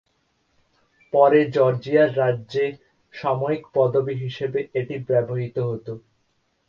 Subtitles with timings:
[1.13, 2.65] পরে জর্জিয়া রাজ্যে
[3.13, 5.87] সামরিক পদবি হিসেবে এটি ব্যবহৃত হত।